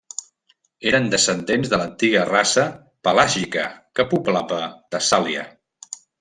Eren 0.91 1.03
descendents 1.13 1.69
de 1.73 1.79
l'antiga 1.81 2.23
raça 2.29 2.63
pelàsgica 3.09 3.67
que 4.01 4.07
poblava 4.15 4.61
Tessàlia. 4.97 5.47